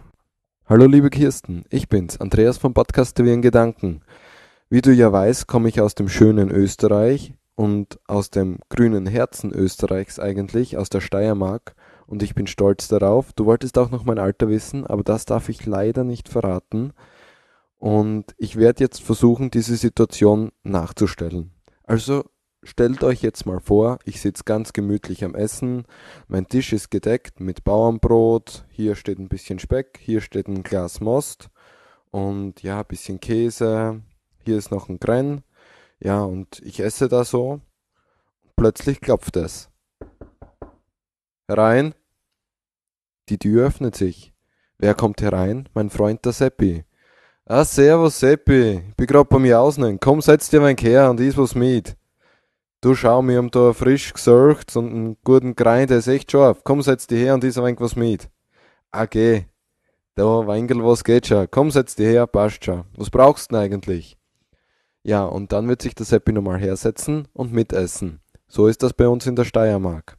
[0.69, 4.03] Hallo liebe Kirsten, ich bin's, Andreas vom Podcast in Gedanken.
[4.69, 9.53] Wie du ja weißt, komme ich aus dem schönen Österreich und aus dem grünen Herzen
[9.53, 13.33] Österreichs eigentlich, aus der Steiermark und ich bin stolz darauf.
[13.33, 16.93] Du wolltest auch noch mein Alter wissen, aber das darf ich leider nicht verraten.
[17.79, 21.53] Und ich werde jetzt versuchen, diese Situation nachzustellen.
[21.85, 22.25] Also
[22.63, 25.85] stellt euch jetzt mal vor, ich sitze ganz gemütlich am Essen,
[26.27, 31.01] mein Tisch ist gedeckt mit Bauernbrot, hier steht ein bisschen Speck, hier steht ein Glas
[31.01, 31.51] Most
[32.11, 34.03] und ja, ein bisschen Käse,
[34.45, 35.43] hier ist noch ein Grenn,
[36.01, 37.61] ja, und ich esse da so.
[38.57, 39.71] Plötzlich klopft es.
[41.49, 41.95] Herein.
[43.29, 44.33] Die Tür öffnet sich.
[44.79, 45.69] Wer kommt herein?
[45.75, 46.85] Mein Freund der Seppi.
[47.45, 48.83] Ah, servus Seppi.
[48.89, 50.01] Ich bin grad bei mir ausnehmen.
[50.01, 51.97] Komm, setz dir mein her und is was mit.
[52.81, 56.63] Du schau, wir haben da frisch gesorgt und einen guten Grein, der ist echt scharf.
[56.65, 58.29] Komm, setz dich her und is ein wenig was mit.
[58.91, 59.45] Ah, geh.
[60.17, 61.47] Da, Weingel, was geht schon?
[61.49, 62.85] Komm, setz dich her, passt schon.
[62.97, 64.19] Was brauchst du denn eigentlich?
[65.05, 68.21] Ja, und dann wird sich der Seppi nochmal hersetzen und mitessen.
[68.49, 70.19] So ist das bei uns in der Steiermark.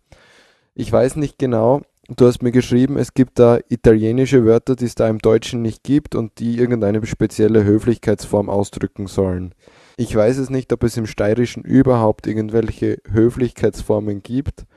[0.79, 4.93] Ich weiß nicht genau, du hast mir geschrieben, es gibt da italienische Wörter, die es
[4.93, 9.55] da im Deutschen nicht gibt und die irgendeine spezielle Höflichkeitsform ausdrücken sollen.
[9.97, 14.67] Ich weiß es nicht, ob es im Steirischen überhaupt irgendwelche Höflichkeitsformen gibt,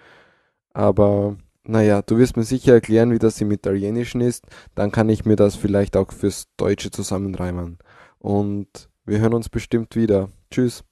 [0.72, 5.26] aber naja, du wirst mir sicher erklären, wie das im Italienischen ist, dann kann ich
[5.26, 7.76] mir das vielleicht auch fürs Deutsche zusammenreimen.
[8.18, 10.30] Und wir hören uns bestimmt wieder.
[10.50, 10.82] Tschüss.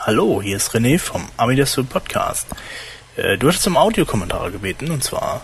[0.00, 2.48] Hallo, hier ist René vom Amidasul Podcast.
[3.16, 5.42] Äh, du hattest um Audiokommentare gebeten, und zwar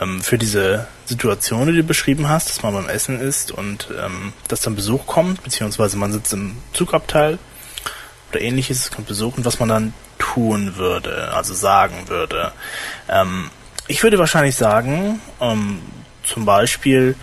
[0.00, 4.32] ähm, für diese Situation, die du beschrieben hast, dass man beim Essen ist und ähm,
[4.48, 7.38] dass dann Besuch kommt, beziehungsweise man sitzt im Zugabteil
[8.30, 12.52] oder ähnliches, es kommt Besuch und was man dann tun würde, also sagen würde.
[13.08, 13.50] Ähm,
[13.88, 15.80] ich würde wahrscheinlich sagen, ähm,
[16.22, 17.16] zum Beispiel,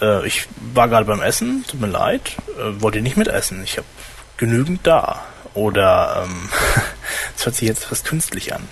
[0.00, 3.64] äh, ich war gerade beim Essen, tut mir leid, äh, wollt nicht mitessen?
[3.64, 3.86] Ich habe
[4.36, 5.24] genügend da.
[5.54, 6.48] Oder ähm,
[7.36, 8.68] das hört sich jetzt fast künstlich an.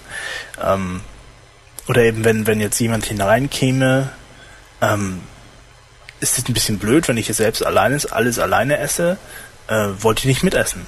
[0.62, 1.00] Ähm,
[1.88, 4.10] oder eben, wenn, wenn jetzt jemand hineinkäme,
[4.80, 5.20] ähm,
[6.20, 9.18] ist es ein bisschen blöd, wenn ich jetzt selbst alleine alles alleine esse,
[9.68, 10.86] äh, wollt ihr nicht mitessen.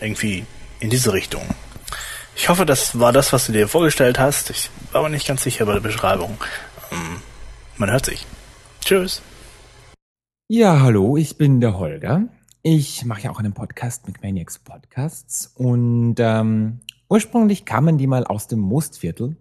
[0.00, 0.46] Irgendwie
[0.80, 1.54] in diese Richtung.
[2.36, 4.50] Ich hoffe, das war das, was du dir vorgestellt hast.
[4.50, 6.36] Ich war aber nicht ganz sicher bei der Beschreibung.
[6.90, 7.22] Ähm,
[7.76, 8.26] man hört sich.
[8.84, 9.22] Tschüss.
[10.48, 12.22] Ja, hallo, ich bin der Holger.
[12.66, 18.24] Ich mache ja auch einen Podcast mit Maniacs Podcasts und ähm, ursprünglich kamen die mal
[18.24, 19.36] aus dem Mostviertel.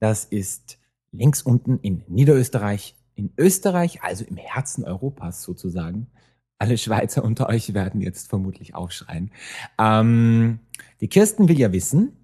[0.00, 0.78] Das ist
[1.10, 6.08] links unten in Niederösterreich, in Österreich, also im Herzen Europas sozusagen.
[6.58, 9.30] Alle Schweizer unter euch werden jetzt vermutlich aufschreien.
[9.78, 10.58] Ähm,
[11.00, 12.18] die Kirsten will ja wissen,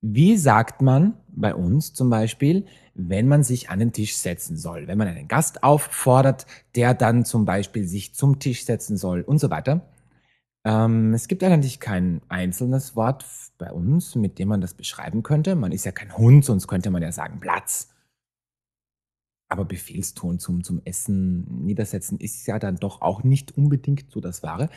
[0.00, 4.86] wie sagt man, bei uns zum Beispiel, wenn man sich an den Tisch setzen soll,
[4.88, 9.38] wenn man einen Gast auffordert, der dann zum Beispiel sich zum Tisch setzen soll und
[9.38, 9.82] so weiter.
[10.64, 13.24] Ähm, es gibt eigentlich kein einzelnes Wort
[13.58, 15.54] bei uns, mit dem man das beschreiben könnte.
[15.54, 17.90] Man ist ja kein Hund, sonst könnte man ja sagen Platz.
[19.48, 24.42] Aber Befehlston zum, zum Essen niedersetzen ist ja dann doch auch nicht unbedingt so das
[24.42, 24.70] Wahre.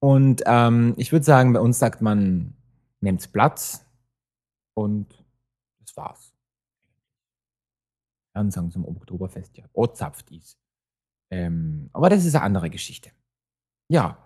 [0.00, 2.54] Und ähm, ich würde sagen, bei uns sagt man,
[3.00, 3.84] nehmt Platz
[4.74, 5.24] und
[5.80, 6.37] das war's.
[8.50, 9.64] Sagen zum Oktoberfest ja,
[10.30, 10.56] dies.
[11.30, 13.10] Ähm, aber das ist eine andere Geschichte.
[13.90, 14.18] Ja,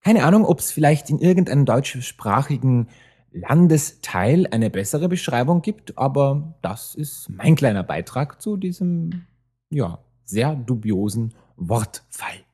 [0.00, 2.88] keine Ahnung, ob es vielleicht in irgendeinem deutschsprachigen
[3.30, 9.26] Landesteil eine bessere Beschreibung gibt, aber das ist mein kleiner Beitrag zu diesem,
[9.70, 12.44] ja, sehr dubiosen Wortfall.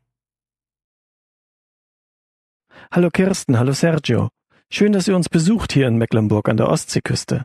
[2.91, 4.31] Hallo Kirsten, hallo Sergio.
[4.71, 7.45] Schön, dass ihr uns besucht hier in Mecklenburg an der Ostseeküste.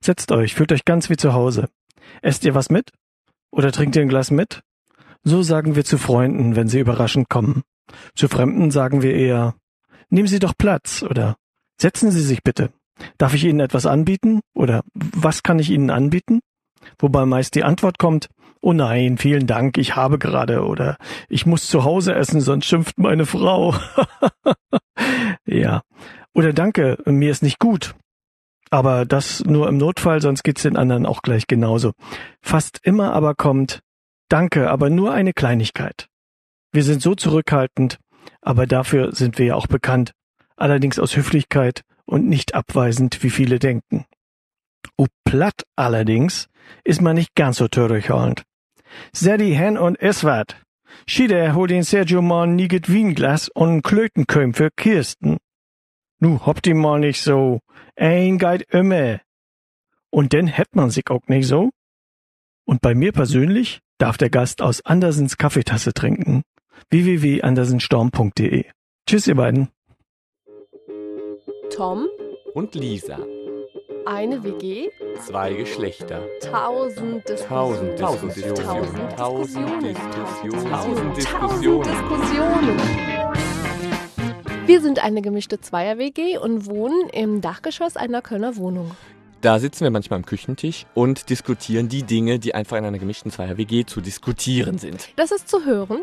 [0.00, 1.68] Setzt euch, fühlt euch ganz wie zu Hause.
[2.22, 2.90] Esst ihr was mit?
[3.50, 4.62] Oder trinkt ihr ein Glas mit?
[5.22, 7.62] So sagen wir zu Freunden, wenn sie überraschend kommen.
[8.14, 9.54] Zu Fremden sagen wir eher,
[10.08, 11.36] nehmen Sie doch Platz oder
[11.80, 12.70] setzen Sie sich bitte.
[13.18, 14.40] Darf ich Ihnen etwas anbieten?
[14.54, 16.40] Oder was kann ich Ihnen anbieten?
[16.98, 18.28] Wobei meist die Antwort kommt,
[18.60, 20.96] oh nein, vielen Dank, ich habe gerade oder
[21.28, 23.74] ich muss zu Hause essen, sonst schimpft meine Frau.
[25.46, 25.82] ja.
[26.32, 27.94] Oder danke, mir ist nicht gut.
[28.76, 31.92] Aber das nur im Notfall, sonst geht's den anderen auch gleich genauso.
[32.42, 33.80] Fast immer aber kommt,
[34.28, 36.08] danke, aber nur eine Kleinigkeit.
[36.72, 37.98] Wir sind so zurückhaltend,
[38.42, 40.12] aber dafür sind wir ja auch bekannt,
[40.58, 44.04] allerdings aus Höflichkeit und nicht abweisend, wie viele denken.
[45.00, 46.48] U platt allerdings
[46.84, 48.42] ist man nicht ganz so zurückhaltend.
[49.10, 50.54] Seddy hen und Eswart.
[51.06, 55.38] Schieder hol den Sergio mal ein Wienglas und Klötenköm für Kirsten.
[56.18, 57.60] Nu hoppt ihm mal nicht so.
[57.94, 59.20] Ein geht immer.
[60.10, 61.70] Und denn hätt man sich auch nicht so.
[62.64, 66.42] Und bei mir persönlich darf der Gast aus Andersens Kaffeetasse trinken
[66.90, 68.64] www.andersenstorm.de.
[69.08, 69.68] Tschüss, ihr beiden.
[71.70, 72.06] Tom
[72.54, 73.18] und Lisa.
[74.06, 74.88] Eine WG.
[75.26, 76.22] Zwei Geschlechter.
[76.40, 77.96] Tausend Diskussionen.
[77.96, 79.16] Tausend Diskussionen.
[79.16, 80.70] Tausend Diskussionen.
[80.70, 81.82] Tausend Diskussionen.
[81.82, 83.15] Tausend Diskussionen.
[84.66, 88.90] Wir sind eine gemischte Zweier-WG und wohnen im Dachgeschoss einer Kölner Wohnung.
[89.40, 93.30] Da sitzen wir manchmal am Küchentisch und diskutieren die Dinge, die einfach in einer gemischten
[93.30, 95.08] Zweier-WG zu diskutieren sind.
[95.14, 96.00] Das ist zu hören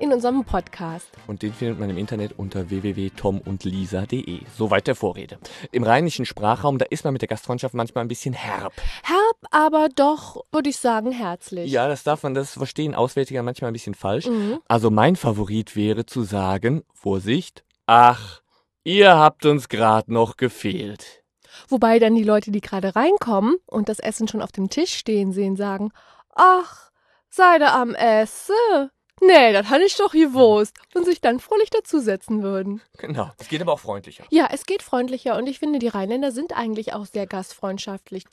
[0.00, 1.08] in unserem Podcast.
[1.26, 4.40] Und den findet man im Internet unter www.tomundlisa.de.
[4.54, 5.38] Soweit der Vorrede.
[5.72, 8.74] Im rheinischen Sprachraum, da ist man mit der Gastfreundschaft manchmal ein bisschen herb.
[9.02, 11.70] Herb, aber doch, würde ich sagen, herzlich.
[11.70, 14.26] Ja, das darf man, das verstehen Auswärtiger manchmal ein bisschen falsch.
[14.26, 14.58] Mhm.
[14.68, 18.42] Also mein Favorit wäre zu sagen, Vorsicht, ach,
[18.84, 21.24] ihr habt uns gerade noch gefehlt.
[21.68, 25.32] Wobei dann die Leute, die gerade reinkommen und das Essen schon auf dem Tisch stehen
[25.32, 25.92] sehen, sagen,
[26.34, 26.90] ach,
[27.28, 28.90] seid ihr am Essen?
[29.26, 30.76] Nee, das habe ich doch gewusst.
[30.94, 32.80] Und sich dann fröhlich dazusetzen würden.
[32.98, 33.30] Genau.
[33.38, 34.24] Es geht aber auch freundlicher.
[34.30, 38.24] Ja, es geht freundlicher und ich finde, die Rheinländer sind eigentlich auch sehr gastfreundschaftlich.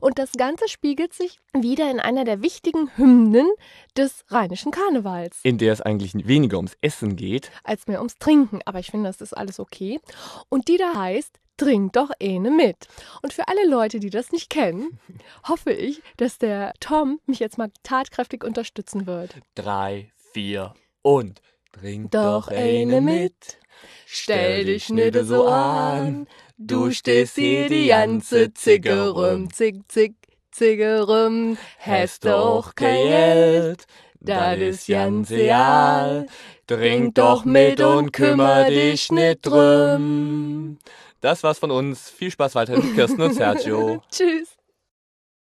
[0.00, 3.48] Und das Ganze spiegelt sich wieder in einer der wichtigen Hymnen
[3.96, 5.38] des rheinischen Karnevals.
[5.42, 7.50] In der es eigentlich weniger ums Essen geht.
[7.64, 8.60] Als mehr ums Trinken.
[8.64, 10.00] Aber ich finde, das ist alles okay.
[10.48, 12.86] Und die da heißt, Trink doch eine mit.
[13.20, 14.98] Und für alle Leute, die das nicht kennen,
[15.48, 19.34] hoffe ich, dass der Tom mich jetzt mal tatkräftig unterstützen wird.
[19.56, 20.72] Drei, vier
[21.02, 23.58] und trink Doch eine mit.
[24.06, 26.28] Stell dich nicht so an.
[26.56, 29.52] Du stehst hier die ganze Zicke rum.
[29.52, 30.14] Zick, zick,
[30.52, 31.58] Zicke rum.
[31.80, 33.86] Hast doch kein Geld.
[34.20, 36.26] Das ist ganz real.
[36.68, 40.78] Trink doch mit und kümmer dich nicht drum.
[41.20, 42.10] Das war's von uns.
[42.10, 44.02] Viel Spaß weiterhin mit Kirsten und Sergio.
[44.08, 44.50] Tschüss.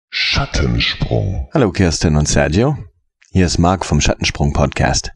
[0.09, 1.51] Schattensprung.
[1.53, 2.75] Hallo Kirsten und Sergio.
[3.31, 5.13] Hier ist Marc vom Schattensprung Podcast.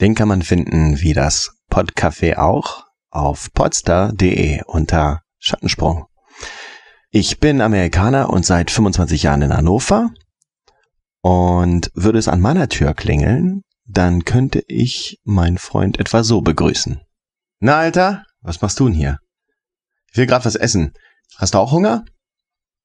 [0.00, 6.06] Den kann man finden wie das Podcafé auch auf podster.de unter Schattensprung.
[7.10, 10.08] Ich bin Amerikaner und seit 25 Jahren in Hannover.
[11.20, 17.02] Und würde es an meiner Tür klingeln, dann könnte ich meinen Freund etwa so begrüßen.
[17.60, 19.18] Na, Alter, was machst du denn hier?
[20.10, 20.94] Ich will grad was essen.
[21.36, 22.06] Hast du auch Hunger?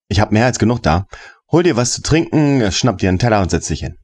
[0.09, 1.05] Ich hab mehr als genug da.
[1.49, 3.95] Hol dir was zu trinken, schnapp dir einen Teller und setz dich hin.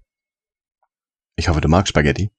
[1.37, 2.31] Ich hoffe, du magst Spaghetti.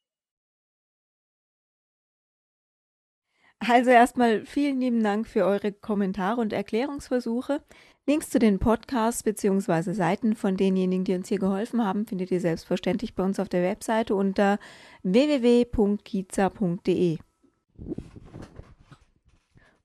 [3.59, 7.63] Also erstmal vielen lieben Dank für eure Kommentare und Erklärungsversuche.
[8.07, 9.93] Links zu den Podcasts bzw.
[9.93, 13.63] Seiten von denjenigen, die uns hier geholfen haben, findet ihr selbstverständlich bei uns auf der
[13.63, 14.59] Webseite unter
[15.03, 15.59] www.kiza.de.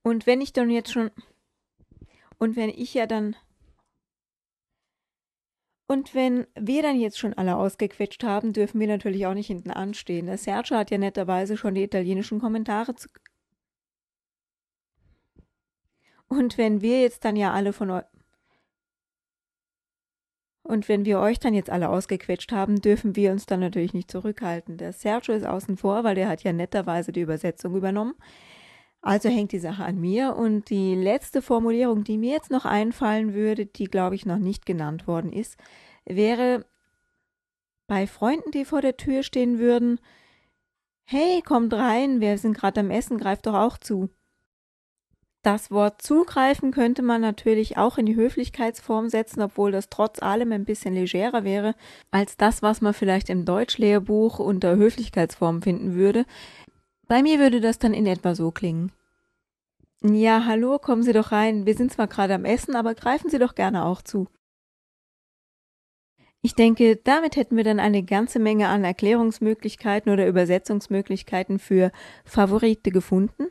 [0.02, 1.10] Und wenn ich dann jetzt schon
[2.38, 3.36] und wenn ich ja dann
[5.86, 9.70] Und wenn wir dann jetzt schon alle ausgequetscht haben, dürfen wir natürlich auch nicht hinten
[9.70, 10.26] anstehen.
[10.26, 13.08] Der Sergio hat ja netterweise schon die italienischen Kommentare zu.
[16.28, 18.04] Und wenn wir jetzt dann ja alle von euch.
[20.62, 24.10] Und wenn wir euch dann jetzt alle ausgequetscht haben, dürfen wir uns dann natürlich nicht
[24.10, 24.78] zurückhalten.
[24.78, 28.14] Der Sergio ist außen vor, weil der hat ja netterweise die Übersetzung übernommen.
[29.02, 30.36] Also hängt die Sache an mir.
[30.36, 34.64] Und die letzte Formulierung, die mir jetzt noch einfallen würde, die glaube ich noch nicht
[34.64, 35.58] genannt worden ist,
[36.06, 36.64] wäre
[37.88, 40.00] bei Freunden, die vor der Tür stehen würden,
[41.04, 44.08] hey, kommt rein, wir sind gerade am Essen, greift doch auch zu.
[45.42, 50.52] Das Wort zugreifen könnte man natürlich auch in die Höflichkeitsform setzen, obwohl das trotz allem
[50.52, 51.74] ein bisschen legerer wäre
[52.12, 56.26] als das, was man vielleicht im Deutschlehrbuch unter Höflichkeitsform finden würde.
[57.08, 58.92] Bei mir würde das dann in etwa so klingen.
[60.02, 61.64] Ja, hallo, kommen Sie doch rein.
[61.64, 64.26] Wir sind zwar gerade am Essen, aber greifen Sie doch gerne auch zu.
[66.44, 71.92] Ich denke, damit hätten wir dann eine ganze Menge an Erklärungsmöglichkeiten oder Übersetzungsmöglichkeiten für
[72.24, 73.46] Favorite gefunden.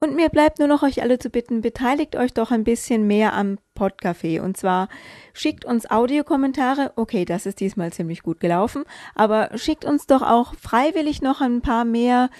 [0.00, 3.34] Und mir bleibt nur noch euch alle zu bitten, beteiligt euch doch ein bisschen mehr
[3.34, 4.40] am Podcafé.
[4.40, 4.88] Und zwar
[5.34, 6.92] schickt uns Audiokommentare.
[6.96, 8.84] Okay, das ist diesmal ziemlich gut gelaufen.
[9.14, 12.30] Aber schickt uns doch auch freiwillig noch ein paar mehr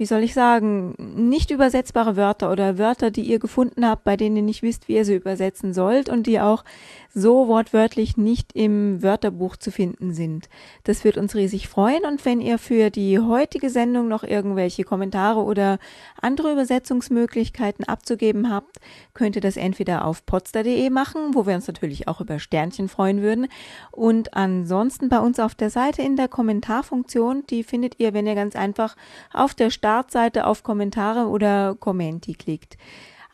[0.00, 4.36] wie soll ich sagen, nicht übersetzbare Wörter oder Wörter, die ihr gefunden habt, bei denen
[4.36, 6.64] ihr nicht wisst, wie ihr sie übersetzen sollt und die auch
[7.12, 10.48] so wortwörtlich nicht im Wörterbuch zu finden sind.
[10.84, 15.40] Das wird uns riesig freuen und wenn ihr für die heutige Sendung noch irgendwelche Kommentare
[15.40, 15.78] oder
[16.18, 18.78] andere Übersetzungsmöglichkeiten abzugeben habt,
[19.12, 23.20] könnt ihr das entweder auf potster.de machen, wo wir uns natürlich auch über Sternchen freuen
[23.20, 23.48] würden
[23.90, 28.34] und ansonsten bei uns auf der Seite in der Kommentarfunktion, die findet ihr, wenn ihr
[28.34, 28.96] ganz einfach
[29.34, 32.78] auf der Start Startseite auf Kommentare oder Kommenti klickt.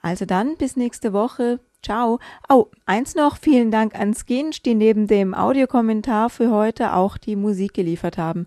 [0.01, 1.61] Also dann bis nächste Woche.
[1.83, 2.19] Ciao.
[2.49, 7.37] Oh, eins noch, vielen Dank an Skinch, die neben dem Audiokommentar für heute auch die
[7.37, 8.47] Musik geliefert haben.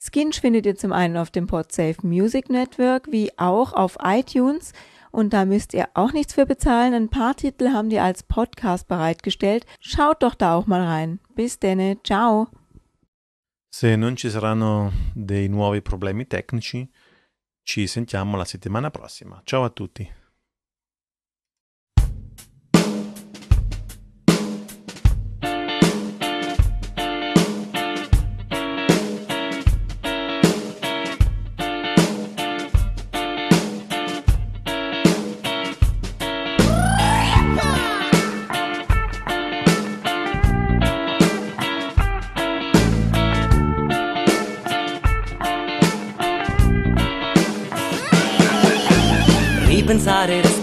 [0.00, 4.72] Skinch findet ihr zum einen auf dem Podsafe Music Network wie auch auf iTunes
[5.12, 6.92] und da müsst ihr auch nichts für bezahlen.
[6.92, 9.64] Ein paar Titel haben die als Podcast bereitgestellt.
[9.78, 11.20] Schaut doch da auch mal rein.
[11.36, 12.48] Bis denne, ciao.
[13.70, 16.88] Se non ci saranno dei nuovi problemi tecnici,
[17.68, 19.42] Ci sentiamo la settimana prossima.
[19.44, 20.10] Ciao a tutti.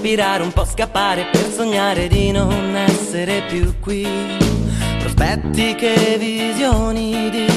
[0.06, 4.08] Respirare, un po' scappare per sognare di non essere più qui.
[5.00, 7.48] Prospetti che visioni di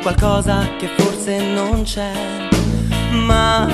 [0.00, 2.10] qualcosa che forse non c'è.
[3.10, 3.68] Ma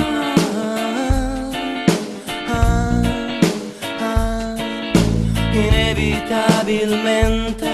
[5.53, 7.69] inevitabilmente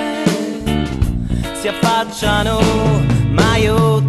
[1.53, 2.59] si affacciano,
[3.31, 4.01] ma io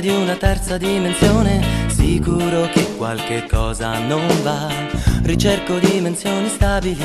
[0.00, 4.68] di una terza dimensione Sicuro che qualche cosa non va.
[5.22, 7.04] Ricerco dimensioni stabili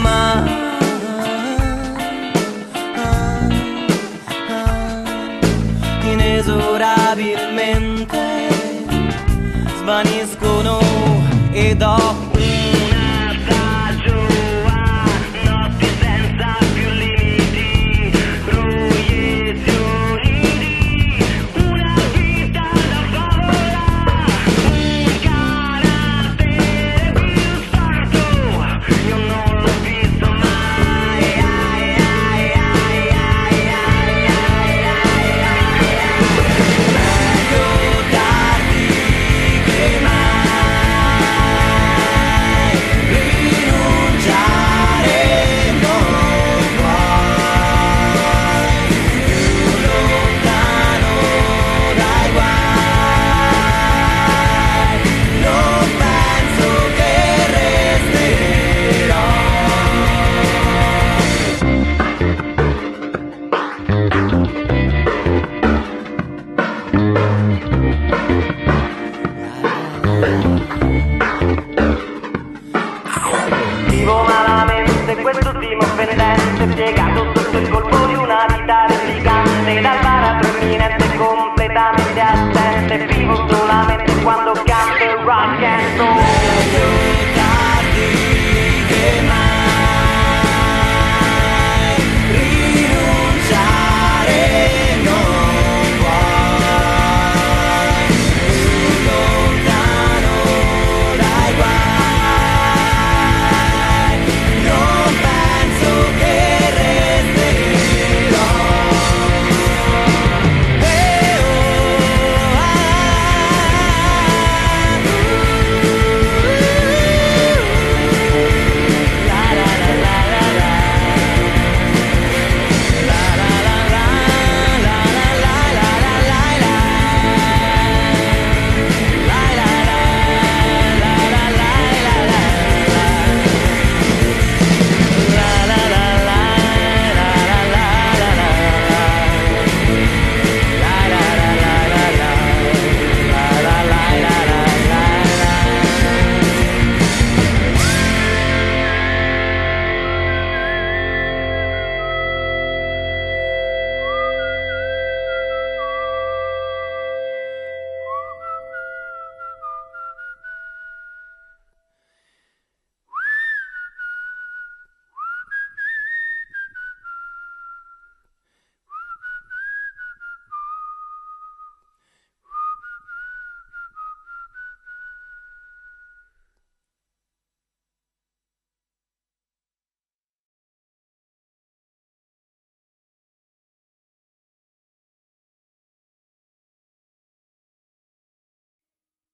[0.00, 0.68] Ma
[6.02, 8.48] Inesorabilmente
[9.78, 10.78] Svaniscono
[11.50, 12.30] ed ho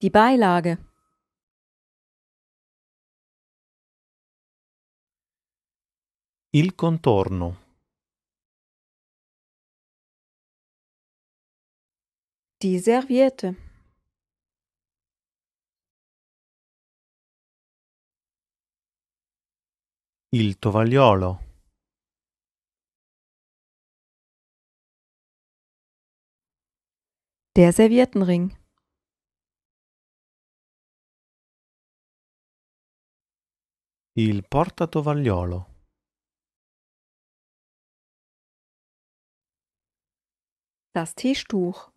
[0.07, 0.79] Die Beilage.
[6.51, 7.57] Il contorno.
[12.61, 13.57] Die Serviette.
[20.31, 21.41] Il tovagliolo.
[27.57, 28.66] Der Serviettenring.
[34.19, 35.67] Il portatovagliolo.
[40.95, 41.93] Das Tischtuch.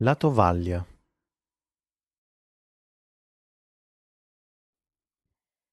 [0.00, 0.86] La tovaglia.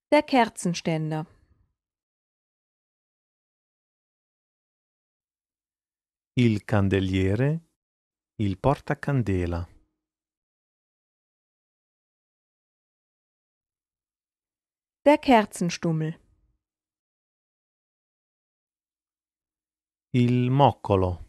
[0.09, 1.27] Der Kerzenständer.
[6.33, 7.61] Il candeliere.
[8.39, 9.74] Il portacandela.
[15.07, 16.19] Der Kerzenstummel.
[20.15, 21.19] Il moccolo.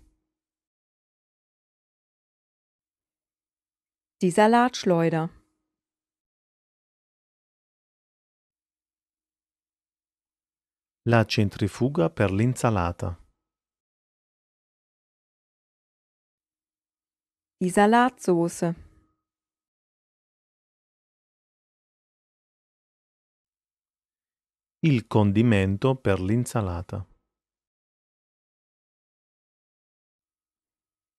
[4.22, 5.28] Die Salatschleuder.
[11.04, 13.22] La centrifuga per l'insalata.
[17.60, 18.85] Die Salatsoße.
[24.88, 27.04] Il condimento per l'insalata.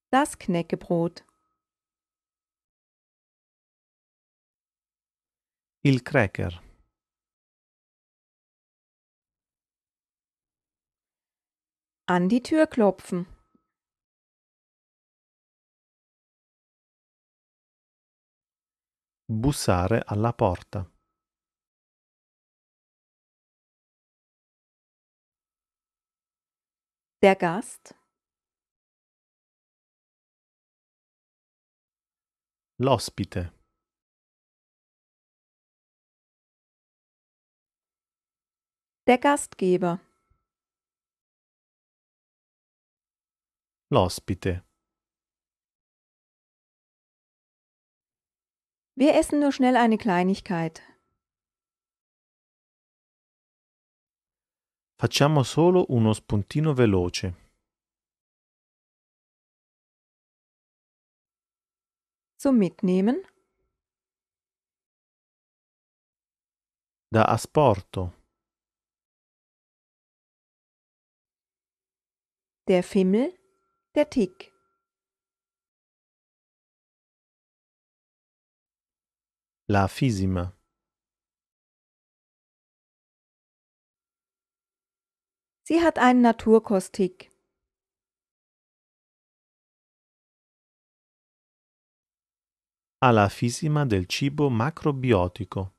[0.10, 1.26] Das Knäckebrot.
[5.84, 6.54] Il cracker.
[12.06, 13.26] An die Tür klopfen.
[19.30, 20.90] Bussare alla porta.
[27.24, 27.96] Der Gast.
[32.80, 33.52] L'ospite.
[39.08, 40.00] Der Gastgeber.
[43.90, 44.64] L'ospite.
[48.96, 50.84] Wir essen nur schnell eine Kleinigkeit.
[55.00, 57.36] Facciamo solo uno spuntino veloce.
[62.36, 63.22] Zum Mitnehmen.
[67.12, 68.12] Da asporto.
[72.66, 73.38] Der Fimmel,
[73.94, 74.52] der Tick.
[79.68, 80.57] La fisima.
[85.70, 87.30] Sie hat einen Naturkosttick.
[93.04, 95.74] Ha la fisima del cibo macrobiotico.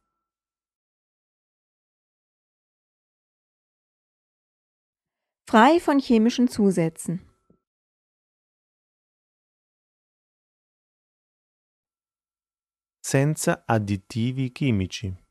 [5.49, 7.25] Frei von chemischen Zusätzen.
[13.01, 15.28] Senza additivi chimici.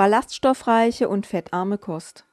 [0.00, 2.26] Ballaststoffreiche und fettarme Kost.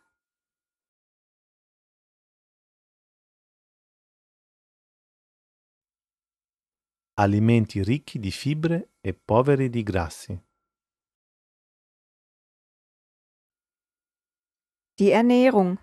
[7.16, 10.42] Alimenti ricchi di fibre e poveri di grassi.
[14.98, 15.78] Die Ernährung.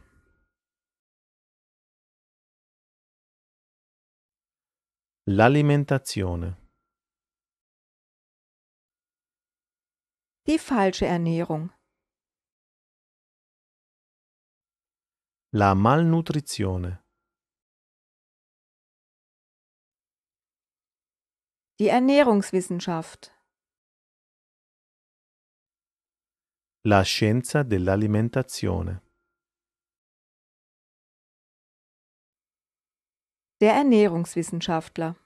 [5.24, 6.63] L'alimentazione.
[10.46, 11.72] Die falsche Ernährung.
[15.52, 17.02] La malnutrizione.
[21.78, 23.32] Die Ernährungswissenschaft.
[26.82, 29.00] La scienza dell'alimentazione.
[33.62, 35.16] Der Ernährungswissenschaftler.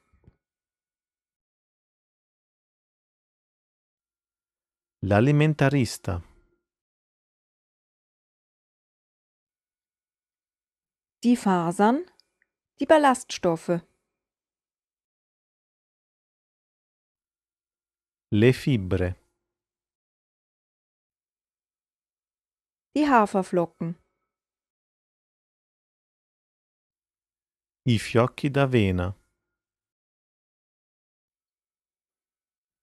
[5.01, 6.21] L'alimentarista.
[11.23, 12.05] Die Fasern.
[12.81, 13.81] Die Ballaststoffe.
[18.33, 19.15] Le fibre.
[22.97, 23.95] Die Haferflocken.
[27.87, 29.15] I fiocchi d'avena.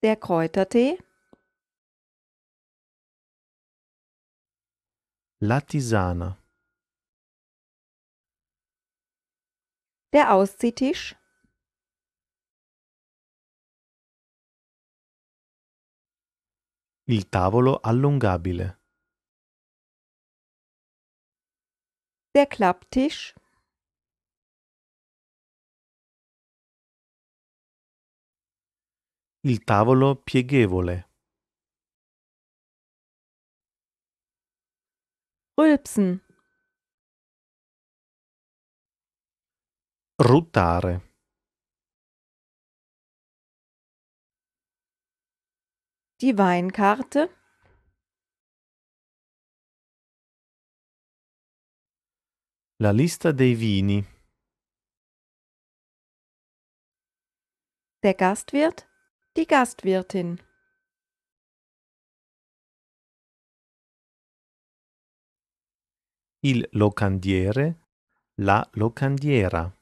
[0.02, 0.98] Der Kräutertee.
[5.48, 6.30] La tisana.
[10.12, 11.16] Der Ausziehtisch.
[17.08, 18.68] Il tavolo allungabile.
[22.34, 23.36] Der Klapptisch.
[29.44, 31.15] Il tavolo pieghevole.
[35.58, 36.22] Rülpsen.
[40.20, 41.02] Ruttare.
[46.22, 47.30] Die Weinkarte.
[52.80, 54.06] La lista dei vini.
[58.04, 58.90] Der Gastwirt.
[59.38, 60.42] Die Gastwirtin.
[66.48, 67.76] Il locandiere.
[68.36, 69.74] La locandiera.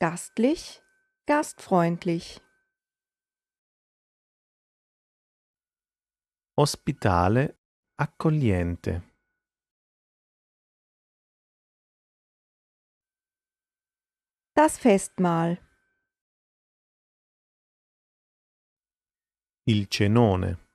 [0.00, 0.80] Gastlich.
[1.26, 2.40] Gastfreundlich.
[6.56, 7.58] Ospitale.
[7.98, 9.02] Accogliente.
[14.54, 15.58] Das Festmahl.
[19.66, 20.65] Il cenone.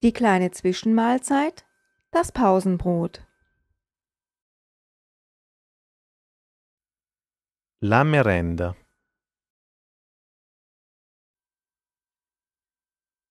[0.00, 1.66] Die kleine Zwischenmahlzeit.
[2.12, 3.26] Das Pausenbrot.
[7.80, 8.76] La merenda.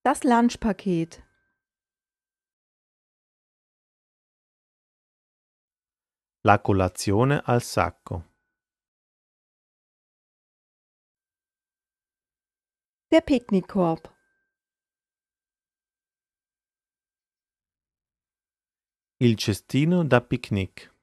[0.04, 1.24] Das Lunchpaket.
[6.44, 8.24] La colazione al sacco.
[13.12, 14.17] Der Picknickkorb.
[19.20, 20.94] Il cestino da picnic.